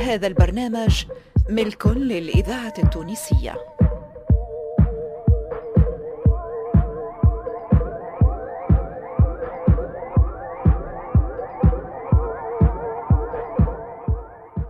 هذا 0.00 0.26
البرنامج 0.26 1.04
ملك 1.50 1.86
للإذاعة 1.86 2.74
التونسية. 2.84 3.54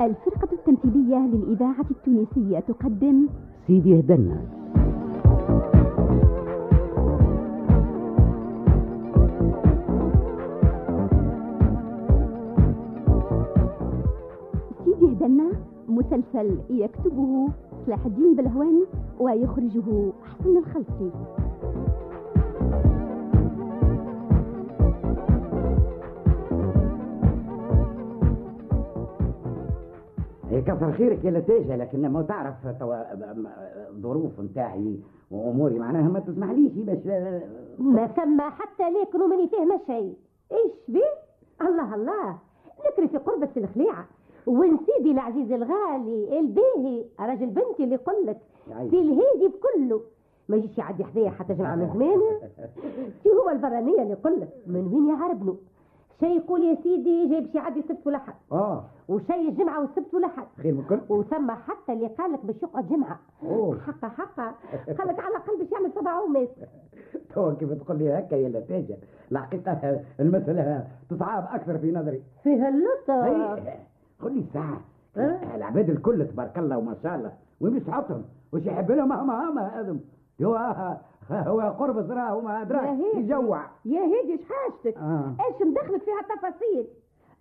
الفرقة 0.00 0.48
التمثيلية 0.52 1.16
للإذاعة 1.16 1.86
التونسية 1.90 2.60
تقدم 2.60 3.28
سيدي 3.66 4.00
هدنا 4.00 4.59
مسلسل 16.00 16.58
يكتبه 16.70 17.48
صلاح 17.86 18.06
الدين 18.06 18.34
بلهواني 18.34 18.84
ويخرجه 19.18 20.12
حسن 20.22 20.56
الخلصي 20.56 21.10
هي 30.50 30.62
كثر 30.62 30.92
خيرك 30.92 31.24
يا 31.24 31.30
لتاجة 31.30 31.76
لكن 31.76 32.08
ما 32.08 32.22
تعرف 32.22 32.54
ظروف 34.00 34.40
نتاعي 34.40 35.00
وأموري. 35.30 35.78
معناها 35.78 36.08
ما 36.08 36.20
تسمحليش 36.20 36.72
باش 36.72 37.06
ما 37.78 38.06
ثم 38.06 38.40
حتى 38.40 38.90
ليكن 38.90 39.28
ماني 39.28 39.48
فاهمه 39.48 39.80
شيء. 39.86 40.14
إيش 40.52 40.72
بي؟ 40.88 41.02
الله 41.60 41.94
الله. 41.94 42.38
نكري 42.92 43.08
في 43.08 43.18
قربة 43.18 43.48
الخليعة 43.56 44.06
ونسيدي 44.46 45.10
العزيز 45.10 45.52
الغالي؟ 45.52 46.38
الباهي 46.40 47.04
راجل 47.20 47.46
بنتي 47.46 47.84
اللي 47.84 47.98
يعيش. 48.70 48.90
في 48.90 48.98
الهادي 49.00 49.48
بكله. 49.48 50.00
ما 50.48 50.56
يجيش 50.56 50.78
يعدي 50.78 51.04
حذايا 51.04 51.30
حتى 51.30 51.54
جمعة 51.54 51.74
من 51.74 51.90
زمانه. 51.92 52.40
شو 53.24 53.30
هو 53.42 53.50
البرانية 53.50 54.02
اللي 54.02 54.16
لك؟ 54.24 54.48
من 54.66 54.86
وين 54.92 55.08
يعربنوا 55.08 55.54
شيء 56.20 56.36
يقول 56.36 56.64
يا 56.64 56.74
سيدي 56.82 57.28
جاي 57.28 57.40
باش 57.40 57.54
يعدي 57.54 57.82
سبت 57.82 58.06
ولحد. 58.06 58.34
آه. 58.52 58.84
وشيء 59.08 59.48
الجمعة 59.48 59.80
والسبت 59.80 60.14
ولحد. 60.14 60.46
خير 60.62 60.74
من 60.74 60.84
كل. 60.88 61.00
وثم 61.08 61.50
حتى 61.50 61.92
اللي 61.92 62.06
قال 62.06 62.32
لك 62.32 62.44
باش 62.44 62.62
يقعد 62.62 62.88
جمعة. 62.88 63.20
أوه. 63.42 63.80
حقا 63.80 64.08
حقا. 64.08 64.54
قال 64.98 65.08
لك 65.08 65.18
على 65.20 65.28
الأقل 65.28 65.58
باش 65.58 65.72
يعمل 65.72 65.92
سبع 65.94 66.20
ومات 66.20 66.48
توا 67.34 67.52
كيف 67.52 67.72
تقول 67.72 67.98
لي 67.98 68.10
هكا 68.18 68.34
يا 68.34 68.48
لتاجة 68.48 68.96
الحقيقة 69.32 70.00
المسألة 70.20 70.86
تصعب 71.10 71.48
أكثر 71.52 71.78
في 71.78 71.92
نظري. 71.92 72.22
فيها 72.42 72.68
اللطف. 72.68 73.89
لي 74.28 74.44
ساعة. 74.52 74.80
العباد 75.54 75.90
الكل 75.90 76.26
تبارك 76.26 76.58
الله 76.58 76.78
وما 76.78 76.96
شاء 77.02 77.14
الله. 77.14 77.32
بيصحتهم 77.60 78.24
وش 78.52 78.66
يحب 78.66 78.90
لهم 78.90 79.12
هم 79.12 79.30
هم 79.30 79.58
هذم 79.58 80.00
هو 80.42 80.56
هو 81.30 81.60
قرب 81.60 82.00
زراه 82.00 82.36
وما 82.36 82.62
هيك. 82.90 83.14
يجوع. 83.16 83.66
يا 83.84 84.00
هيدي 84.00 84.32
إيش 84.32 84.40
حاجتك؟ 84.44 84.98
آه. 84.98 85.34
إيش 85.40 85.68
مدخلك 85.68 86.02
فيها 86.02 86.20
التفاصيل 86.20 86.86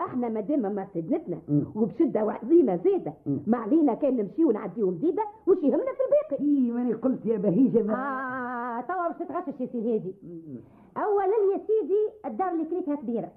أحنا 0.02 0.30
ما 0.30 0.42
دام 0.42 0.76
ما 0.76 0.88
سدنتنا. 0.94 1.38
وبشدة 1.76 2.26
وعزيمة 2.26 2.76
زاده. 2.76 3.14
ما 3.48 3.58
علينا 3.58 3.94
كان 3.94 4.18
نمشي 4.18 4.46
ونعديو 4.46 4.92
مديده 4.92 5.24
وش 5.48 5.58
يهمنا 5.58 5.78
في 5.94 6.00
الباقي؟ 6.06 6.44
إيه 6.46 6.72
ماني 6.72 6.94
قلت 6.94 7.26
يا 7.26 7.38
بهيجة 7.38 7.84
ما 7.84 7.94
آه 7.94 8.82
توا 8.82 9.08
باش 9.08 9.18
تتغشش 9.18 9.62
يا 9.62 9.66
سي 9.66 9.96
هادي 9.96 10.16
أولا 10.98 11.54
يا 11.54 11.58
سيدي 11.58 12.10
الدار 12.26 12.52
اللي 12.52 12.66
كريتها 12.66 12.96
كبيرة. 12.96 13.32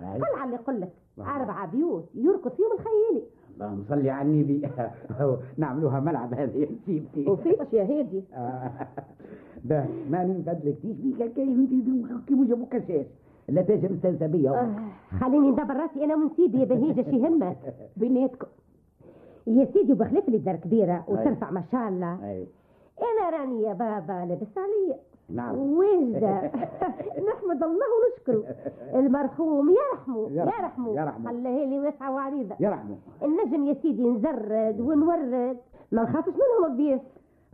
هاي. 0.00 0.20
قلعة 0.20 0.44
اللي 0.44 0.54
يقول 0.56 0.88
أربعة 1.20 1.66
بيوت 1.70 2.04
يركض 2.14 2.50
فيهم 2.50 2.72
الخيالي. 2.72 3.22
اللهم 3.54 3.84
صلي 3.88 4.10
على 4.10 4.28
النبي. 4.28 4.68
نعملوها 5.58 6.00
ملعب 6.00 6.34
هذه 6.34 6.58
يا 6.62 6.68
سيدي 6.86 7.30
وفيش 7.30 7.72
يا 7.72 7.82
هادي 7.82 8.22
آه. 8.34 8.70
ده 9.64 9.84
ما 10.10 10.24
نفدلكتيش 10.24 10.96
بيك 10.96 11.32
كي 11.34 11.42
انت 11.42 12.28
كيف 12.28 12.38
جابوا 12.48 12.66
كاساس. 12.66 13.06
لا 13.48 13.62
تاجم 13.62 13.94
السلسبية 13.94 14.50
آه. 14.50 14.76
خليني 15.20 15.50
ندبر 15.50 15.76
راسي 15.76 16.04
أنا 16.04 16.14
ونسيبي 16.14 16.58
يا 16.60 16.64
بهيجة 16.64 17.10
شي 17.10 17.16
همك 17.26 17.56
بيناتكم. 17.96 18.46
يا 19.46 19.64
سيدي 19.72 19.92
وبخلاف 19.92 20.26
اللي 20.28 20.38
دار 20.38 20.56
كبيرة 20.56 21.04
وتنفع 21.08 21.50
ما 21.50 21.64
شاء 21.72 21.88
الله. 21.88 22.30
أي. 22.30 22.46
أنا 23.02 23.38
راني 23.38 23.62
يا 23.62 23.72
بابا 23.72 24.12
لابس 24.12 24.58
عليا. 24.58 24.98
نعم. 25.30 25.56
واجدة 25.58 26.40
نحمد 27.28 27.62
الله 27.62 27.86
ونشكره. 27.98 28.44
المرحوم 28.94 29.68
يرحمه 29.70 30.28
يرحمه، 30.30 30.90
يرحمه. 31.00 31.30
خلاه 31.30 31.64
لي 31.64 31.78
واسعة 31.80 32.14
وعريضة. 32.14 32.54
يرحمه. 32.60 32.96
النجم 33.22 33.66
يا 33.66 33.74
سيدي 33.74 34.04
نزرد 34.08 34.80
ونورد. 34.80 35.56
ما 35.92 36.02
نخافش 36.02 36.28
منهم 36.32 36.72
الضيف 36.72 37.00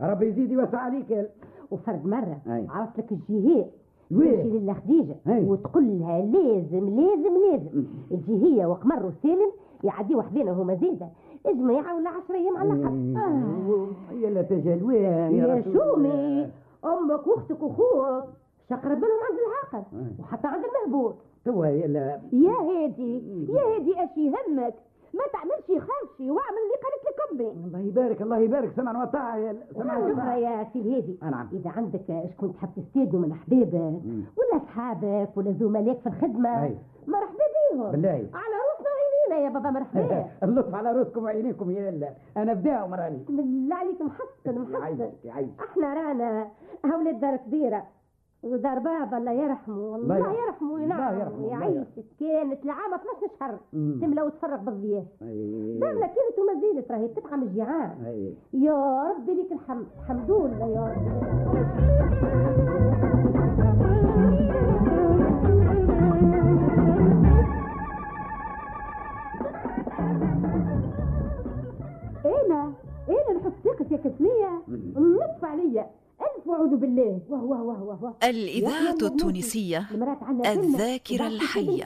ربي 0.01 0.25
يزيد 0.27 0.51
يوسع 0.51 0.77
عليك. 0.77 1.11
يا- 1.11 1.29
وفرد 1.71 2.05
مرة 2.05 2.37
أي. 2.47 2.67
عرفت 2.69 2.97
لك 2.99 3.11
الجهات 3.11 3.71
وين؟ 4.11 4.31
تمشي 4.43 4.49
لله 4.59 4.73
خديجة. 4.73 5.15
وتقول 5.27 5.99
لها 5.99 6.21
لازم 6.21 6.89
لازم 6.99 7.33
لازم. 7.37 7.85
هي 8.45 8.65
وقمر 8.65 9.05
وسالم 9.05 9.51
يعديوا 9.83 10.21
حذانا 10.21 10.51
هما 10.51 10.75
زيادة 10.75 11.07
اجمع 11.45 11.93
ولا 11.93 12.09
عشرة 12.09 12.35
أيام 12.35 12.57
على 12.57 12.73
الأقل. 12.73 13.15
آه. 13.17 13.87
يا 14.15 14.29
لا 14.29 14.41
تجهل. 14.41 14.83
وين 14.83 15.03
يا 15.35 15.55
رسول 15.55 15.73
شومي؟ 15.73 16.47
أمك 16.85 17.27
واختك 17.27 17.63
واخوك 17.63 18.23
شقرب 18.69 18.97
منهم 18.97 19.19
عند 19.29 19.39
العاقل. 19.47 19.85
وحتى 20.19 20.47
عند 20.47 20.63
المهبوط. 20.65 21.15
توا 21.45 21.65
يا 21.65 21.87
لا. 21.87 22.21
يا 22.31 22.51
هادي 22.51 23.45
يا 23.53 23.61
هادي 23.75 24.03
اش 24.03 24.17
يهمك. 24.17 24.73
ما 25.13 25.23
تعملش 25.33 25.65
خالشي 25.67 26.31
واعمل 26.31 26.57
اللي 26.65 26.77
قالت 26.83 27.03
لك 27.07 27.31
أمي. 27.31 27.65
الله 27.65 27.79
يبارك 27.79 28.21
الله 28.21 28.37
يبارك. 28.37 28.71
سمعا 28.75 29.03
وطاعة 29.03 29.37
يا 29.37 29.55
سمعا 29.73 29.99
شكرا 30.01 30.13
وطاعة 30.13 30.35
يا 30.37 30.67
سي 30.73 30.79
الهادي 30.81 31.17
آه، 31.23 31.29
نعم. 31.29 31.47
إذا 31.53 31.69
عندك 31.69 32.23
شكون 32.31 32.53
تحب 32.53 32.69
تستيدوا 32.75 33.19
من 33.19 33.31
أحبابك 33.31 34.01
ولا 34.37 34.63
أصحابك 34.63 35.29
ولا 35.35 35.51
زملائك 35.51 35.99
في 35.99 36.07
الخدمة. 36.07 36.75
مرحبا 37.07 37.43
بيهم. 37.71 37.91
بالله. 37.91 38.09
على 38.09 38.55
روسنا 38.67 38.74
وعينينا 39.29 39.45
يا 39.45 39.49
بابا 39.49 39.69
مرحبا. 39.69 40.25
اللطف 40.43 40.75
على 40.75 40.91
راسكم 40.91 41.23
وعينيكم 41.23 41.71
يا 41.71 41.91
لا 41.91 42.09
أنا 42.37 42.53
بداهم 42.53 42.93
راني 42.93 43.25
بالله 43.29 43.75
عليك 43.75 44.01
محسن 44.01 44.59
محسن 44.61 45.11
إحنا 45.59 45.93
رانا 45.93 46.47
أولاد 46.85 47.19
دار 47.19 47.35
كبيرة. 47.35 47.83
ودار 48.43 48.79
بابا 48.79 49.17
الله 49.17 49.31
يرحمه. 49.31 49.95
الله 49.95 50.17
الله 50.17 50.31
يرحمه. 50.31 50.85
نعم 50.85 51.21
الله 51.21 51.47
يعيشك 51.47 52.05
كانت 52.19 52.65
العام 52.65 52.93
12 52.93 53.29
شهر. 53.39 53.59
تملى 54.01 54.21
وتفرغ 54.21 54.57
بالضياف. 54.57 55.03
دارنا 55.81 56.07
كانت 56.07 56.39
وما 56.39 56.61
زالت 56.61 56.91
راهي 56.91 57.07
تطعم 57.07 57.43
الجيعان. 57.43 57.91
يا 58.53 59.03
ربي 59.11 59.33
لك 59.33 59.51
الحمد 59.51 59.85
الحمد 60.01 60.31
لله 60.31 60.67
يا 60.67 60.83
رب 60.83 62.64
أنا 72.45 72.73
أنا 73.09 73.39
نحط 73.39 73.53
ثقتي 73.63 73.93
يا 73.93 73.97
كسمية؟ 73.99 74.61
النصف 74.67 75.45
عليا. 75.45 75.89
ألف 76.21 76.49
اعوذ 76.49 76.75
بالله 76.75 77.21
واه 77.29 77.43
واه 77.43 77.63
واه 77.63 78.03
واه 78.03 78.15
الإذاعة 78.23 78.97
التونسية. 79.01 79.87
الذاكرة 80.45 81.27
الحية. 81.27 81.83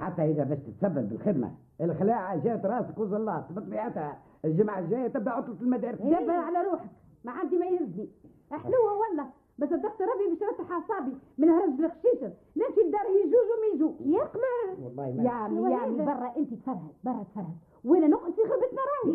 حتى 0.00 0.22
إذا 0.22 0.44
باش 0.44 0.58
تتسبب 0.58 1.08
بالخدمة 1.08 1.52
الخلاعة 1.80 2.44
جات 2.44 2.66
راسك 2.66 2.98
وزلات 2.98 3.52
بطبيعتها 3.52 4.18
الجمعه 4.44 4.78
الجاية 4.78 5.08
تبدا 5.08 5.30
عطلة 5.30 5.56
المدارس. 5.62 5.98
دبر 5.98 6.30
على 6.30 6.58
روحك. 6.70 6.90
ما 7.24 7.32
عندي 7.32 7.56
ما 7.58 7.66
يهزني. 7.66 8.08
حلوة 8.50 8.92
والله. 9.00 9.26
بس 9.58 9.72
الدكتور 9.72 10.06
ربي 10.06 10.34
باش 10.34 10.48
يرتاح 10.48 10.72
اعصابي 10.72 11.16
من 11.38 11.48
هرج 11.48 11.80
الخشيشة. 11.80 12.32
نمشي 12.56 12.80
لدار 12.88 13.06
يجوز 13.24 13.46
وما 13.52 13.66
يجوز 13.74 13.94
يا 14.14 14.24
قمر 14.24 14.84
والله 14.84 15.12
ما 15.16 15.22
يا 15.22 15.30
عمي 15.30 15.72
يا 15.72 15.76
عمي. 15.76 16.04
برا. 16.04 16.32
أنت 16.36 16.54
تفرهد 16.54 16.92
برا 17.04 17.22
تفرهد. 17.32 17.56
وأنا 17.84 18.06
نقعد 18.06 18.32
في 18.32 18.40
غربتنا 18.40 18.80
راهي 18.90 19.09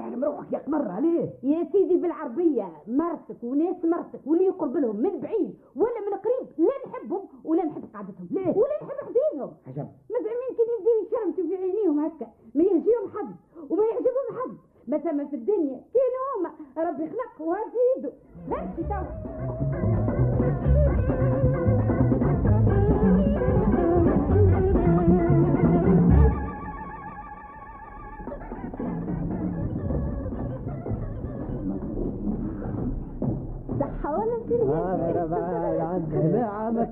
إيه، 0.00 0.08
لكن 0.08 0.24
علاش 0.24 0.24
تعلم 0.24 0.24
روحك 0.24 0.52
يا 0.52 0.58
قمر 0.58 0.88
عليه 0.88 1.30
يا 1.42 1.68
سيدي 1.72 1.96
بالعربية 1.96 2.72
مرتك 2.86 3.42
وناس 3.44 3.84
مرتك 3.84 4.20
واللي 4.26 4.44
يقرب 4.44 4.76
لهم 4.76 4.96
من 4.96 5.20
بعيد 5.20 5.58
ولا 5.76 6.00
من 6.10 6.16
قريب 6.18 6.48
لا 6.58 6.90
نحبهم 6.90 7.28
ولا 7.44 7.64
نحب 7.64 7.84
قعدتهم. 7.94 8.28
ليه؟ 8.30 8.56
ولا 8.56 8.76
نحب 8.82 8.96
حديثهم 9.06 9.52
عجب. 9.66 9.88
مزعمين 10.10 10.39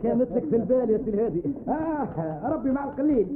كانت 0.03 0.33
لك 0.33 0.45
في 0.51 0.57
البال 0.57 0.91
يا 0.91 0.99
سي 0.99 1.11
الهادي. 1.11 1.43
آه 1.69 2.49
ربي 2.53 2.71
مع 2.71 2.85
القليل. 2.85 3.27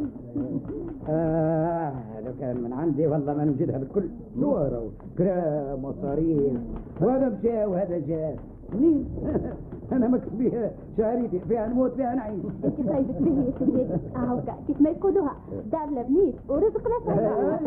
آه 1.09 1.93
لو 2.27 2.33
كان 2.41 2.57
من 2.61 2.73
عندي 2.73 3.07
والله 3.07 3.35
ما 3.35 3.45
نوجدها 3.45 3.79
بالكل 3.79 4.03
نور 4.37 4.83
وكرام 5.15 5.85
وصاريف 5.85 6.53
وهذا 7.01 7.29
مشى 7.29 7.65
وهذا 7.65 7.99
جاء 7.99 8.37
منين 8.75 9.05
أنا 9.93 10.09
مكتب 10.09 10.39
بيها 10.39 10.71
شهريتي 10.97 11.39
فيها 11.49 11.67
نموت 11.69 11.93
فيها 11.95 12.15
نعيش. 12.15 12.41
انت 12.65 12.77
طيبة 12.77 13.19
به 13.21 13.43
يا 13.43 13.53
سيدي 13.59 13.87
أهو 14.17 14.41
كيف 14.67 14.81
ما 14.81 14.91
يقولوها 14.91 15.35
دار 15.73 15.87
لبنيت 15.91 16.35
ورزق 16.49 16.89
لا 16.89 17.59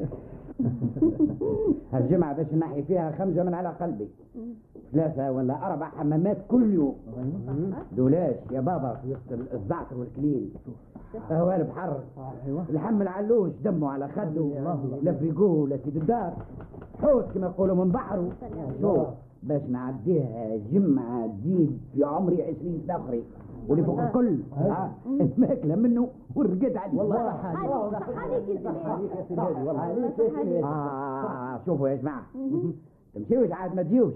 هالجمعة 1.92 2.32
باش 2.36 2.54
نحي 2.54 2.82
فيها 2.82 3.10
خمسة 3.18 3.42
من 3.42 3.54
على 3.54 3.68
قلبي. 3.68 4.08
ثلاثة 4.92 5.32
ولا 5.32 5.72
أربع 5.72 5.86
حمامات 5.86 6.38
كل 6.48 6.74
يوم. 6.74 6.94
دولاش 7.96 8.36
يا 8.50 8.60
بابا 8.60 8.94
في 8.94 9.12
وسط 9.12 9.52
الزعتر 9.54 9.96
والكليل 9.98 10.50
هو 11.32 11.52
البحر. 11.52 12.00
الحم 12.70 13.02
العلوش 13.02 13.50
دمه 13.64 13.90
على 13.90 14.08
خده. 14.08 14.50
لا 15.02 15.12
فريقو 15.12 15.66
لا 15.66 15.76
سيد 15.76 15.96
الدار. 15.96 16.32
حوت 17.02 17.24
كما 17.34 17.46
يقولوا 17.46 17.84
من 17.84 17.90
بحره. 17.92 18.28
شوف 18.80 19.06
باش 19.42 19.62
نعديها 19.62 20.56
جمعة 20.72 21.26
جديد 21.26 21.80
في 21.94 22.04
عمري 22.04 22.42
عشرين 22.42 22.90
أخري 22.90 23.22
واللي 23.68 23.84
فوق 23.84 24.00
الكل. 24.00 24.38
ماكلة 25.38 25.74
منه 25.76 26.08
والرقد 26.36 26.76
عليه. 26.76 26.98
والله 26.98 27.16
صح 27.92 28.18
عليك 28.18 28.48
يا 28.48 28.66
سيدي 30.18 30.64
آه 30.64 31.60
شوفوا 31.66 31.88
يا 31.88 31.96
جماعة. 31.96 32.22
تمشيوش 33.14 33.52
عاد 33.52 33.74
ما 33.74 33.82
تجيوش. 33.82 34.12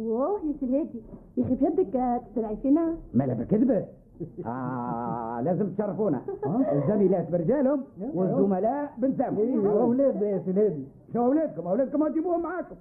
اوه 0.00 0.40
يا 0.44 0.52
سيدي. 0.60 1.02
يا 1.36 1.44
أخي 1.44 1.54
بيدك 1.54 2.20
تسرعي 2.32 2.56
فينا 2.56 2.96
مالا 3.14 3.34
بالكذبة 3.34 3.84
آه 4.46 5.40
لازم 5.40 5.70
تشرفونا. 5.70 6.20
الزميلات 6.72 7.30
برجالهم 7.32 7.84
والزملاء 8.14 8.92
بنسامهم. 8.98 9.66
أولاد 9.66 10.22
يا 10.22 10.38
سيدي؟ 10.38 10.84
شو 11.12 11.26
أولادكم؟ 11.26 11.66
أولادكم 11.66 12.00
ما 12.00 12.08
تجيبوهم 12.08 12.42
معاكم. 12.42 12.74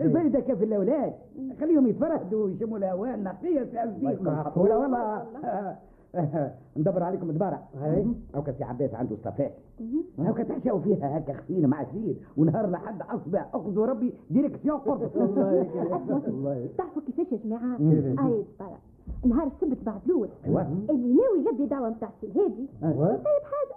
الفايدة 0.00 0.40
كيف 0.40 0.62
الأولاد؟ 0.62 1.12
خليهم 1.60 1.86
يتفرهدوا 1.86 2.44
ويشموا 2.44 2.78
الهواء 2.78 3.14
النقية 3.14 3.64
في 3.64 3.82
أنفسهم 3.82 4.52
ولا 4.56 4.76
والله. 4.76 5.26
ندبر 6.76 7.02
عليكم 7.02 7.30
دبارة 7.30 7.62
أو 8.34 8.42
كان 8.42 8.54
في 8.54 8.64
عباس 8.64 8.94
عنده 8.94 9.16
صفات 9.24 9.52
أو 10.18 10.34
كان 10.34 10.48
تعشوا 10.48 10.80
فيها 10.80 11.18
هكا 11.18 11.32
خفين 11.32 11.66
مع 11.66 11.84
سيد 11.84 12.16
ونهار 12.36 12.70
لحد 12.70 13.02
أصبع. 13.02 13.46
أخذوا 13.54 13.86
ربي 13.86 14.14
ديريكسيون 14.30 14.78
قرب 14.78 15.00
تعرفوا 16.78 17.02
كيفاش 17.06 17.32
يا 17.32 17.38
جماعة؟ 17.44 17.78
اي 17.80 18.44
طلع 18.58 18.78
نهار 19.24 19.46
السبت 19.46 19.84
بعد 19.84 20.00
الأول. 20.06 20.28
أيوة. 20.46 20.62
اللي 20.90 21.14
ناوي 21.14 21.38
يلبي 21.46 21.66
دعوة 21.66 21.88
متاع 21.88 22.10
الهادي. 22.22 22.68
أيوة. 22.82 23.06
طيب 23.08 23.42
حاجة 23.44 23.76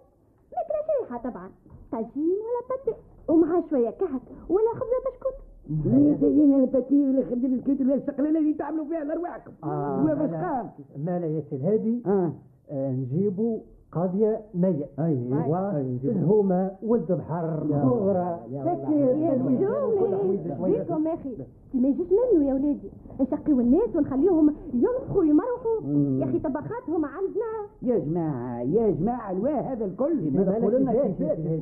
ماكلة 0.54 1.08
شايحة 1.08 1.30
طبعا. 1.30 1.52
طاجين 1.92 2.38
ولا 2.44 2.78
باتي 2.78 2.98
ومعها 3.28 3.64
شوية 3.70 3.90
كحك 3.90 4.22
ولا 4.50 4.70
خبزة 4.74 5.12
بشكوت. 5.12 5.34
سيدنا 5.68 6.58
البتيل 6.58 7.10
اللي 7.10 7.24
خدم 7.26 7.54
الكتب 7.54 7.82
الاستقلالية 7.82 8.40
اللي 8.40 8.54
تعملوا 8.54 8.86
فيها 8.86 9.04
لأرواحكم 9.04 9.52
آه، 9.64 10.02
وباش 10.04 10.30
لا. 10.30 10.50
قام 10.50 10.70
مالا 11.06 11.26
يا 11.28 11.44
الهادي 11.52 12.04
آه. 12.06 12.32
آه، 12.72 12.92
نجيبوا 12.92 13.60
قاضية 13.92 14.42
مية 14.54 14.90
أيوة. 15.00 15.80
الهومة 16.04 16.72
ولد 16.84 17.12
بحر 17.12 17.64
صغرى 17.70 18.40
يا 18.52 19.36
نجومي 19.36 20.03
بيكم 20.62 21.08
يا 21.08 21.14
أخي؟ 21.14 21.36
ما 21.74 21.88
يجيش 21.88 22.08
منه 22.12 22.46
يا 22.46 22.54
ولادي. 22.54 22.90
نشقيو 23.22 23.60
الناس 23.60 23.96
ونخليهم 23.96 24.56
ينفخوا 24.74 25.20
ويمرحوا 25.22 25.82
يا 26.20 26.26
أخي 26.26 26.40
طبخاتهم 26.40 27.06
عندنا. 27.06 27.52
يا 27.82 28.00
جماعة 28.00 28.62
يا 28.62 28.92
جماعة 28.92 29.32
الواه 29.32 29.62
هذا 29.62 29.86
الكل. 29.86 30.36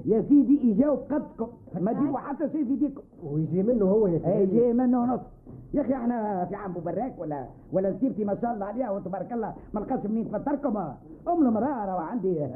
يا 0.05 0.21
سيدي؟ 0.29 0.69
يجاوب 0.71 0.99
قدكم 0.99 1.47
ما 1.81 1.93
تجيبوا 1.93 2.17
حتى 2.19 2.49
شيء 2.49 2.63
في 2.65 2.71
ايديكم 2.71 3.01
ويجي 3.23 3.63
منه 3.63 3.85
هو 3.85 4.07
يا 4.07 4.13
اي 4.13 4.19
سيدي 4.39 4.57
جاي 4.59 4.73
منه 4.73 5.01
ونص 5.01 5.19
يا 5.73 5.81
أخي 5.81 5.94
إحنا 5.94 6.45
في 6.45 6.55
عم 6.55 6.73
براك 6.85 7.15
ولا 7.19 7.45
ولا 7.73 7.94
سيرتي 7.99 8.25
ما 8.25 8.37
شاء 8.41 8.53
الله 8.53 8.65
عليها 8.65 8.91
وتبارك 8.91 9.33
الله 9.33 9.53
ما 9.73 9.79
لقاش 9.79 10.05
منين 10.05 10.31
تفطركم 10.31 10.77
أم 11.27 11.47
المرارة 11.47 11.95
وعندي. 11.95 12.35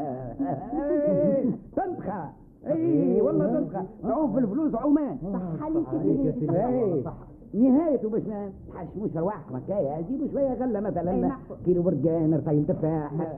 تنتخى 1.75 2.23
أي 2.67 3.21
والله 3.21 3.47
تنتخى 3.47 3.83
تعوم 4.03 4.33
في 4.33 4.39
الفلوس 4.39 4.75
عومان. 4.75 5.17
صح 5.33 5.65
عليك 5.65 5.85
يا 5.94 6.00
سيدي. 6.03 6.31
سيدي. 6.39 7.09
اي 7.56 7.69
نهايته 7.69 8.09
باش 8.09 8.21
ما 8.21 8.50
تحشموش 8.73 9.17
رواحكم 9.17 9.56
هكايا 9.56 10.01
جيبوا 10.09 10.27
شوية 10.31 10.53
غله 10.53 10.79
مثلا. 10.79 11.31
كيلو 11.65 11.81
برقان 11.81 12.33
رطيل 12.33 12.65
تفاح 12.67 13.12
يا 13.13 13.33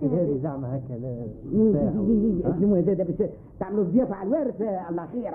سي 0.00 0.06
الهادي 0.06 0.38
زعما 0.38 0.76
هكا. 0.76 0.94
شنو 2.60 2.74
هذا 2.88 3.04
باش 3.04 3.28
تعملوا 3.60 3.84
ضيافه 3.84 4.14
على 4.14 4.28
الوارث 4.28 4.62
الله 4.90 5.06
خير. 5.06 5.34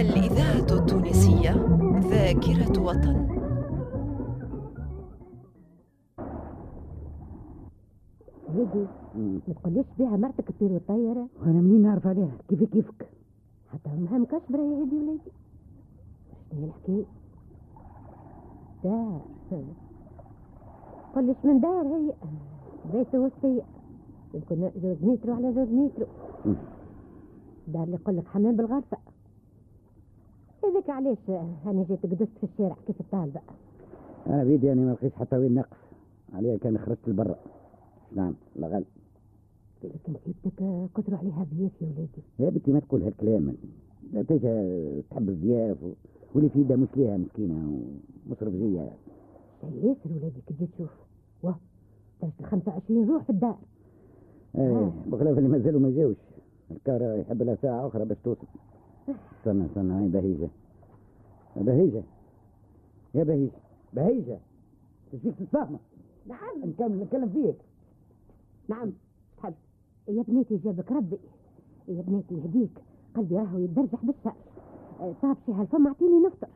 الإذاعة 0.00 0.78
التونسية 0.78 1.50
ذاكرة 2.10 2.82
وطن. 2.82 3.45
هادي 8.56 8.86
ما 9.48 9.54
تقوليش 9.54 9.86
بيها 9.98 10.16
مرتك 10.16 10.44
تطير 10.48 10.72
وتطير 10.72 11.26
وأنا 11.40 11.60
منين 11.60 11.82
نعرف 11.82 12.06
عليها؟ 12.06 12.30
كيف 12.48 12.64
كيفك؟ 12.64 13.08
حتى 13.72 13.90
امها 13.90 14.18
مكشبرة 14.18 14.62
يا 14.62 14.82
هادي 14.82 14.96
ولادي. 14.96 15.30
شنو 16.50 16.60
هي 16.60 16.64
الحكاية؟ 16.64 17.04
دار. 18.84 19.20
قوليش 21.14 21.36
من 21.44 21.60
دار 21.60 21.86
هي؟ 21.86 22.12
بيت 22.92 23.14
وسطية 23.14 23.62
يمكن 24.34 24.70
زوج 24.82 24.96
مترو 25.02 25.34
على 25.34 25.52
زوج 25.52 25.68
مترو 25.68 26.06
دار 27.68 27.82
اللي 27.84 27.96
يقول 27.96 28.16
لك 28.16 28.26
حمام 28.26 28.56
بالغرفة. 28.56 28.96
هذيك 30.64 30.90
علاش 30.90 31.30
هاني 31.64 31.84
جيت 31.84 32.02
قدست 32.02 32.38
في 32.40 32.44
الشارع؟ 32.44 32.76
كيف 32.86 33.00
الطالبة؟ 33.00 33.40
أنا 34.26 34.44
بيدي 34.44 34.72
أنا 34.72 34.80
ما 34.80 34.90
لقيتش 34.92 35.16
حتى 35.16 35.36
وين 35.36 35.54
نقص 35.54 35.76
عليها 36.34 36.56
كان 36.56 36.78
خرجت 36.78 37.08
لبرا. 37.08 37.36
نعم 38.12 38.34
غلط 38.60 38.84
لكن 39.84 40.14
سيبتك 40.24 40.62
قدروا 40.94 41.18
عليها 41.18 41.46
ضياف 41.54 41.70
يا 41.82 41.86
ولادي. 41.86 42.22
يا 42.38 42.50
بنتي 42.50 42.72
ما 42.72 42.80
تقول 42.80 43.02
هالكلام. 43.02 43.54
لا 44.12 44.22
تجا 44.22 45.02
تحب 45.10 45.28
الضياف 45.28 45.82
و- 45.82 45.92
واللي 46.34 46.50
في 46.50 46.60
يدها 46.60 46.76
مش 46.76 46.88
ليها 46.96 47.16
مسكينة 47.16 47.80
ومصرف 48.26 48.52
زيها. 48.54 48.90
ياسر 49.82 50.10
ولادي 50.16 50.40
كي 50.46 50.66
تشوف. 50.66 50.90
واه 51.42 51.56
درجة 52.22 52.32
25 52.50 53.08
روح 53.10 53.22
في 53.22 53.30
الدار. 53.30 53.58
إيه 54.58 54.92
بخلاف 55.06 55.38
اللي 55.38 55.48
مازالوا 55.48 55.80
ما 55.80 55.90
جاوش. 55.90 56.16
الكارة 56.70 57.14
يحب 57.14 57.42
لها 57.42 57.54
ساعة 57.62 57.86
أخرى 57.86 58.04
باش 58.04 58.18
توصل. 58.24 58.46
استنى 59.38 59.66
استنى 59.66 59.92
هاي 59.92 60.08
بهيجة. 60.08 60.48
بهيجة. 61.56 62.02
يا 63.14 63.24
بهيجة. 63.24 63.50
بهيجة. 63.92 64.38
تشفيك 65.12 65.34
تتفاهمة 65.38 65.78
نعم. 66.26 66.64
نكمل 66.64 67.00
نتكلم 67.00 67.28
فيك. 67.28 67.56
نعم 68.68 68.92
تحب 69.36 69.54
يا 70.08 70.22
بنيتي 70.22 70.56
جابك 70.56 70.92
ربي. 70.92 71.18
يا 71.88 72.02
بنيتي 72.02 72.34
يهديك. 72.34 72.82
قلبي 73.16 73.36
راهو 73.36 73.58
يتدرجح 73.58 74.04
بالشهر 74.04 74.36
آه، 75.00 75.14
صاب 75.22 75.36
شي 75.46 75.52
هالفم 75.52 75.86
أعطيني 75.86 76.20
نفطر. 76.26 76.48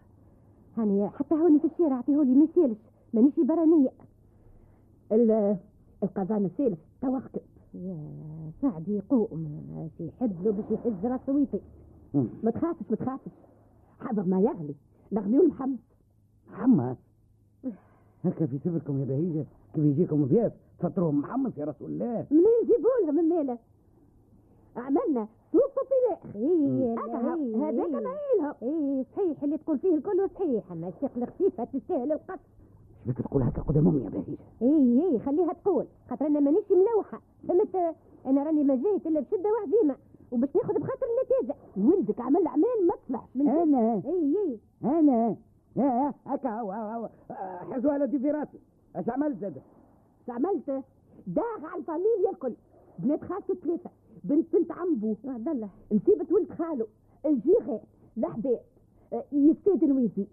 هاني 0.76 1.08
حتى 1.08 1.34
هوني 1.34 1.58
في 1.58 1.64
الشارع 1.66 1.96
اعطيهولي 1.96 2.34
ما 2.34 2.44
يسالش 2.44 2.78
مانيش 3.14 3.34
برانية 3.40 3.92
ال- 5.12 5.56
القضاء 6.02 6.38
نسالف 6.38 6.78
توقف 7.02 7.42
يا 7.74 7.96
سعدي 8.62 8.92
يقوم 8.96 9.48
شي 9.98 10.06
يحب 10.06 10.44
له 10.44 10.52
باش 10.52 10.64
يهز 10.70 11.06
راسه 11.06 11.32
ويطير. 11.32 11.60
ما 12.14 12.50
تخافش 12.50 12.90
ما 12.90 12.96
تخافش. 12.96 13.30
حبر 14.00 14.22
ما 14.24 14.40
يغلي. 14.40 14.74
نغليو 15.12 15.42
المحمد 15.42 15.78
محمد؟ 16.50 16.96
هكا 18.24 18.46
في 18.46 18.58
سفركم 18.58 19.00
يا 19.00 19.04
بهيجة 19.04 19.46
كيف 19.74 19.84
يجيكم 19.84 20.24
ضياف 20.24 20.52
تفطروهم 20.80 21.18
محمد 21.18 21.58
يا 21.58 21.64
رسول 21.64 21.90
الله. 21.90 22.26
منين 22.30 22.46
يجيبوا 22.62 22.90
لها 23.02 23.10
من 23.10 23.28
ماله 23.28 23.58
عملنا 24.76 25.28
سوق 25.52 25.62
إيه 26.36 26.94
هذاك 26.98 27.38
ما 27.38 27.70
يلهم 27.70 28.06
إيه 28.62 29.04
صحيح 29.16 29.42
اللي 29.42 29.58
تقول 29.58 29.78
فيه 29.78 29.94
الكل 29.94 30.30
صحيح. 30.34 30.72
أما 30.72 30.88
الثقل 30.88 31.26
خفيفه 31.26 31.64
تستاهل 31.64 32.12
القتل 32.12 32.40
شبيك 33.04 33.20
تقول 33.20 33.42
هكا؟ 33.42 33.62
قدام 33.62 33.88
أمي 33.88 34.04
يا 34.04 34.08
بهيجة. 34.08 34.38
إيه 34.62 35.02
إيه 35.02 35.18
خليها 35.18 35.52
تقول. 35.52 35.86
خاطر 36.10 36.26
أنا 36.26 36.40
مانيش 36.40 36.64
ملوحة. 36.70 37.20
فهمت؟ 37.48 37.96
أنا 38.26 38.42
راني 38.42 38.64
ما 38.64 38.74
جيت 38.74 39.06
إلا 39.06 39.20
بشدة 39.20 39.50
وعزيمة. 39.50 39.96
وباش 40.32 40.56
ناخذ 40.56 40.74
بخاطر 40.74 41.06
النتيجة. 41.06 41.56
ولدك 41.76 42.20
عمل 42.20 42.46
أعمال 42.46 42.86
ما 42.86 42.94
تصلحش 43.06 43.28
من 43.34 43.48
إيه 43.48 44.02
إيه. 44.04 44.58
أنا. 44.84 45.36
يا 45.76 45.84
يا 45.84 46.14
هكا 46.26 46.60
هو 46.60 46.72
هو 46.72 47.08
حزوها 47.72 47.98
لدي 47.98 48.18
في 48.18 48.30
راسي. 48.30 48.58
اش 48.96 49.08
عملت 49.08 49.38
زاد؟ 49.40 49.62
عملت 50.28 50.70
داغ 51.26 51.64
على 51.64 51.80
الفاميليا 51.80 52.30
الكل. 52.32 52.52
بنات 52.98 53.24
خالته 53.24 53.54
ثلاثة 53.54 53.90
بنت 54.24 54.46
بنت 54.56 54.72
عمبو. 54.72 55.14
عبد 55.24 55.48
الله 55.48 55.68
نسيبة 55.92 56.26
ولد 56.30 56.52
خاله 56.52 56.86
الجيغات 57.26 57.80
الأحباب 58.18 58.60
آه، 59.12 59.24
يستاذن 59.32 59.92
ويزيد 59.92 60.26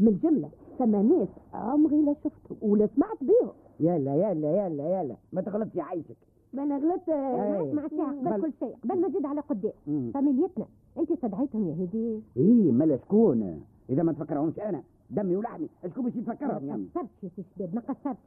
من 0.00 0.18
جملة 0.22 0.50
ثم 0.78 0.96
ناس 0.96 1.28
عمري 1.54 2.02
لا 2.02 2.14
شفتهم 2.24 2.56
ولا 2.62 2.86
سمعت 2.96 3.18
بيهم 3.20 3.52
يلا 3.80 4.14
يلا 4.16 4.66
يلا 4.66 5.00
يلا. 5.00 5.16
ما 5.32 5.40
تغلطش 5.40 5.74
يا 5.74 5.82
عايشك. 5.82 6.16
ما 6.52 6.62
أنا 6.62 6.76
غلطت 6.78 7.08
أي. 7.08 7.72
مع 7.72 7.84
الساعة. 7.84 8.10
قبل 8.20 8.30
بل- 8.30 8.42
كل 8.42 8.52
شيء 8.60 8.76
قبل 8.84 9.00
ما 9.00 9.08
نزيد 9.08 9.26
على 9.26 9.40
قدام. 9.40 9.72
فاميليتنا 10.14 10.66
أنت 10.98 11.10
استدعيتهم 11.10 11.68
يا 11.68 11.74
هدي. 11.84 12.20
إيه 12.36 12.72
ملا 12.72 12.96
شكون. 12.96 13.60
إذا 13.90 14.02
ما 14.02 14.12
تفكرهمش 14.12 14.58
أنا. 14.58 14.82
دمي 15.10 15.36
ولحمي. 15.36 15.68
شكون 15.84 16.04
باش 16.04 16.16
يتفكرهم 16.16 16.68
يا 16.68 16.76
ما 16.76 16.86
قصرتش 16.94 17.22
يا 17.22 17.28
سي 17.36 17.42
شباب 17.56 17.74
ما 17.74 17.80
قصرتش 17.80 18.18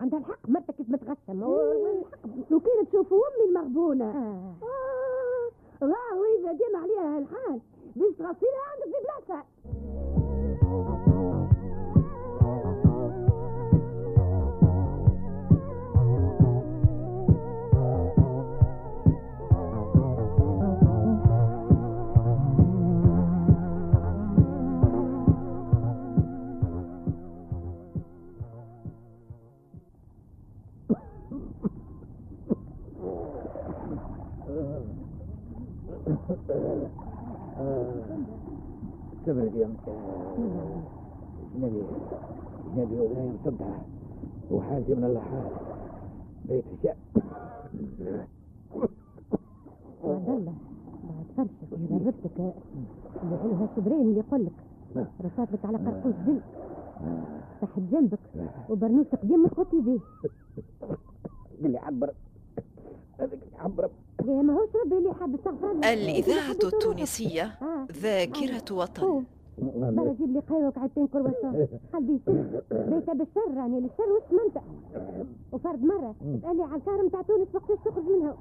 عندها 0.00 0.18
الحق 0.18 0.48
مرتك 0.48 0.74
كيف 0.74 0.88
متغشم 0.88 1.40
لو 2.50 2.60
كانت 2.60 2.88
تشوفوا 2.88 3.18
أمي 3.18 3.48
المغبونة. 3.48 4.04
آه. 4.04 4.54
راهو 5.82 6.24
اذا 6.40 6.52
ديم 6.52 6.76
عليها 6.76 7.18
الحال. 7.18 7.60
باش 7.96 8.14
تغسلها 8.14 8.73
صبرت 39.26 39.54
يا 39.56 39.66
نبي 41.58 41.82
نبي 42.76 43.00
ولا 43.00 43.32
صبتها 43.44 43.82
وحالتي 44.50 44.94
من 44.94 45.04
الله 45.04 45.20
حال 45.20 45.50
بيت 46.44 46.64
الشعب. 46.72 46.96
عبد 50.04 50.28
الله 50.28 50.54
بعد 51.04 51.26
فرشك 51.36 51.70
جربتك 51.90 52.38
اللي 53.22 53.36
حلوها 53.38 53.64
الشبرين 53.70 54.00
اللي 54.00 54.18
يقول 54.18 54.44
لك. 54.44 54.52
رصات 55.24 55.52
لك 55.52 55.64
على 55.64 55.78
قرقوش 55.78 56.14
ذل 56.26 56.40
تحت 57.60 57.78
جنبك. 57.92 58.18
وبرنوس 58.70 59.06
قديم 59.06 59.42
ما 59.42 59.48
تخطي 59.48 59.80
به 59.80 60.00
قل 61.62 61.70
لي 61.70 61.78
عبر. 61.78 62.14
هذاك 63.18 63.38
عبر 63.58 63.82
اللي 63.82 63.82
له. 63.82 64.03
الإذاعة. 65.92 66.50
التونسية. 66.64 67.50
ذاكرة 67.92 68.74
وطن. 68.74 69.24
بلا 69.58 70.12
جيب 70.18 70.30
لي 70.32 70.40
قهوة 70.40 70.72
عيدتين 70.76 71.06
كرواسون 71.06 71.66
قلبي 71.94 72.18
سر 72.26 72.32
بيته 72.72 73.12
بالشر 73.12 73.54
راني 73.56 73.80
للشر 73.80 74.02
وسمنته 74.12 74.60
وفرد 75.52 75.84
مرة. 75.84 76.14
اسألي 76.38 76.62
على 76.62 76.76
الكار 76.76 77.02
متاع 77.04 77.22
تونس 77.22 77.48
وقتاش 77.54 77.78
تخرج 77.84 78.04
منها 78.04 78.36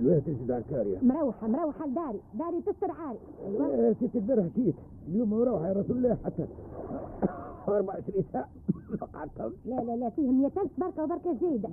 الوقت 0.00 0.22
تجد 0.26 0.50
على 0.50 0.64
الكارية 0.70 0.98
مروحة 1.02 1.46
مروحة 1.46 1.86
لداري. 1.86 2.20
داري 2.34 2.60
تستر 2.66 2.90
عاري. 2.90 3.18
أيوة. 3.46 3.92
كنت 4.00 4.14
البارح 4.16 4.46
جيت 4.56 4.74
اليوم 5.08 5.30
مروحة 5.30 5.68
يا 5.68 5.72
رسول 5.72 5.96
الله 5.96 6.16
حتى 6.24 6.46
24 7.68 8.24
ساعة 8.32 8.48
ما 9.00 9.06
قعدتهمش. 9.14 9.54
لا 9.66 9.74
لا 9.74 9.96
لا 9.96 10.10
فيهم 10.10 10.40
100 10.40 10.46
ألف 10.46 10.70
بركة 10.78 11.02
وبركة 11.04 11.36
زايدة 11.40 11.68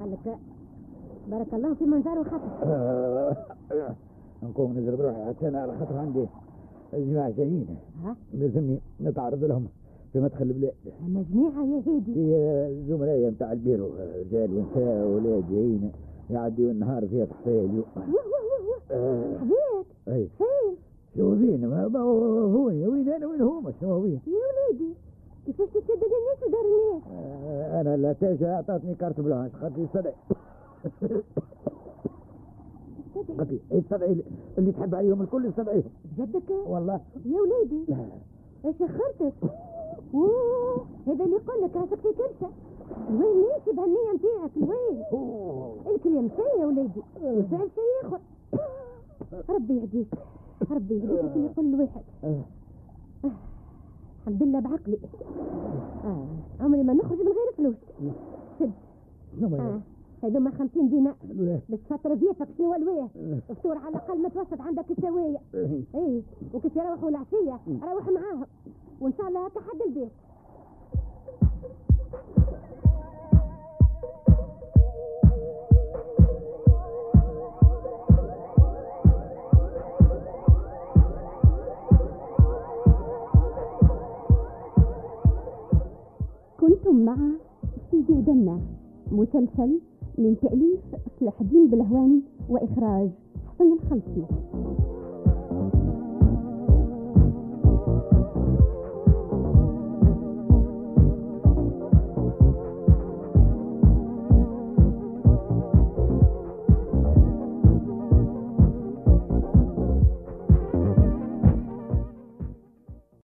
قال 0.00 0.12
لك 0.12 0.38
بارك 1.30 1.54
الله 1.54 1.74
في 1.74 1.84
منظر 1.84 2.18
وخطر 2.18 2.50
نقوم 4.42 4.78
نضرب 4.78 5.00
روحي 5.00 5.24
حتى 5.28 5.48
أنا 5.48 5.60
على 5.60 5.72
خاطر 5.78 5.96
عندي. 5.96 6.26
جماعة 6.94 7.30
جايين. 7.30 7.66
ها؟ 8.04 8.16
لازمني 8.34 8.78
نتعرض 9.00 9.44
لهم 9.44 9.66
في 10.12 10.20
مدخل 10.20 10.44
البلاد. 10.44 10.72
أما 11.06 11.24
جماعة 11.32 11.64
يا 11.64 11.82
هيدي. 11.86 12.14
في 12.14 12.84
زملائي 12.88 13.30
نتاع 13.30 13.52
البيرو 13.52 13.86
رجال 14.20 14.50
ونساء 14.56 15.06
واولاد 15.06 15.44
جايين. 15.50 15.92
يعديوا 16.30 16.70
النهار 16.70 17.06
فيها 17.08 17.26
واه 17.46 17.82
حبيت 19.40 19.86
أي. 20.08 20.28
فين؟ 20.38 20.76
شو 21.16 21.36
فين؟ 21.36 21.66
ما 21.66 21.98
هو 22.00 22.64
وين 22.64 23.08
أنا؟ 23.08 23.26
وين 23.26 23.40
هما؟ 23.40 23.72
شنو 23.80 23.92
هو 23.92 24.02
فين؟ 24.02 24.20
يا 24.26 24.32
وليدي 24.72 24.94
كيفاش 25.46 25.68
تسدد 25.68 25.90
الناس 25.90 26.42
ودار 26.46 26.60
الناس؟ 26.60 27.02
آه، 27.12 27.80
أنا 27.80 27.96
لا 27.96 28.12
تاجا 28.12 28.52
اعطتني 28.54 28.94
كارت 28.94 29.20
بلانش 29.20 29.52
خاطري 29.54 29.86
صدق. 29.94 30.14
السبعي 33.72 34.24
اللي 34.58 34.72
تحب 34.72 34.94
عليهم 34.94 35.22
الكل 35.22 35.46
استدعيهم 35.46 35.90
بجدك؟ 36.18 36.50
والله. 36.66 37.00
يا 37.26 37.40
وليدي. 37.40 37.96
إيش 38.64 38.82
أخرتك؟ 38.82 39.32
أوه 40.14 40.86
هذا 41.06 41.24
اللي 41.24 41.36
يقول 41.36 41.62
لك 41.62 41.76
راسك 41.76 42.00
في 42.00 42.12
كرشة. 42.12 42.50
وين 43.10 43.46
ماشي 43.48 43.70
بهالنية 43.72 44.12
نتاعك؟ 44.14 44.56
وين 44.56 45.94
الكلام 45.94 46.28
شيء 46.28 46.60
يا 46.60 46.66
وليدي. 46.66 47.02
والفعل 47.22 47.68
شيء 47.74 48.08
آخر. 48.08 48.20
ربي 49.48 49.76
يهديك. 49.76 50.14
ربي 50.70 50.94
يهديك 50.94 51.34
اللي 51.36 51.46
يقول 51.46 51.74
الواحد 51.74 52.02
الحمد 54.20 54.42
لله 54.42 54.60
بعقلي. 54.60 54.98
آه. 56.04 56.26
عمري 56.60 56.82
ما 56.82 56.92
نخرج 56.92 57.18
من 57.18 57.26
غير 57.26 57.52
فلوس. 57.56 57.76
سد 58.58 58.70
شنو 59.36 59.46
آه. 59.46 59.60
هذا؟ 59.60 59.80
هذوما 60.22 60.50
خمسين 60.50 60.88
دينار. 60.88 61.14
الواه. 61.30 61.60
بس 61.68 61.78
فترة 61.90 62.14
ضيافك 62.14 62.48
شنو 62.58 62.74
الواه 62.74 63.08
فطور 63.48 63.78
على 63.78 63.88
الأقل 63.88 64.22
متوسط 64.22 64.60
عندك 64.60 64.84
السواية 64.90 65.38
إيه. 65.54 65.82
اي 65.94 66.22
وكيف 66.54 66.76
يروحوا 66.76 67.08
العشية؟ 67.08 67.60
روح 67.82 68.08
معاهم. 68.08 68.46
وإن 69.00 69.12
شاء 69.18 69.28
الله 69.28 69.46
هكا 69.46 69.60
حد 69.60 69.82
البيت. 69.86 70.10
كنتم 86.60 87.04
مع 87.04 87.16
سيدي 87.90 88.22
جنة 88.22 88.60
مسلسل 89.12 89.80
من 90.20 90.36
تأليف 90.42 90.80
صلاح 91.20 91.40
الدين 91.40 91.66
بلهوان 91.70 92.20
وإخراج 92.48 93.10
حسن 93.48 93.72
الخلصي 93.72 94.24